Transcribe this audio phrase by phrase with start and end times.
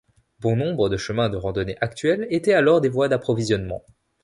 [0.39, 3.83] Bon nombre de chemins de randonnées actuels étaient alors des voies d'approvisionnement.